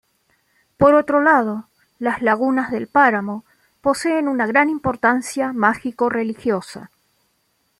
[0.77, 1.67] Por otro lado,
[1.99, 3.45] las lagunas del páramo
[3.81, 6.89] poseen una gran importancia mágico-religiosa.